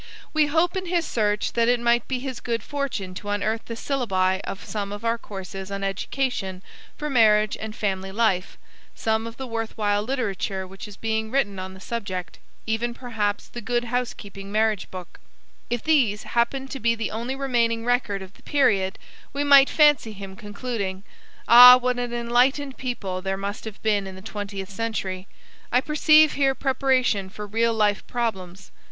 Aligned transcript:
We 0.33 0.47
hope 0.47 0.75
in 0.75 0.87
his 0.87 1.05
search 1.05 1.53
that 1.53 1.67
it 1.67 1.79
might 1.79 2.07
be 2.07 2.17
his 2.17 2.39
good 2.39 2.63
fortune 2.63 3.13
to 3.13 3.29
unearth 3.29 3.65
the 3.65 3.75
syllabi 3.75 4.39
of 4.45 4.65
some 4.65 4.91
of 4.91 5.05
our 5.05 5.19
courses 5.19 5.69
on 5.69 5.83
Education 5.83 6.63
for 6.97 7.07
Marriage 7.07 7.55
and 7.59 7.75
Family 7.75 8.11
Life, 8.11 8.57
some 8.95 9.27
of 9.27 9.37
the 9.37 9.45
worthwhile 9.45 10.01
literature 10.01 10.65
which 10.65 10.87
is 10.87 10.97
being 10.97 11.29
written 11.29 11.59
on 11.59 11.75
the 11.75 11.79
subject, 11.79 12.39
even 12.65 12.95
perhaps 12.95 13.47
the 13.47 13.61
Good 13.61 13.83
Housekeeping 13.83 14.51
Marriage 14.51 14.89
Book. 14.89 15.19
If 15.69 15.83
these 15.83 16.23
happened 16.23 16.71
to 16.71 16.79
be 16.79 16.95
the 16.95 17.11
only 17.11 17.35
remaining 17.35 17.85
record 17.85 18.23
of 18.23 18.33
the 18.33 18.41
period, 18.41 18.97
we 19.33 19.43
might 19.43 19.69
fancy 19.69 20.13
him 20.13 20.35
concluding, 20.35 21.03
"Ah, 21.47 21.77
what 21.77 21.99
an 21.99 22.11
enlightened 22.11 22.75
people 22.75 23.21
there 23.21 23.37
must 23.37 23.65
have 23.65 23.79
been 23.83 24.07
in 24.07 24.15
the 24.15 24.23
twentieth 24.23 24.71
century. 24.71 25.27
I 25.71 25.79
perceive 25.79 26.33
here 26.33 26.55
preparation 26.55 27.29
for 27.29 27.45
real 27.45 27.75
life 27.75 28.07
problems. 28.07 28.71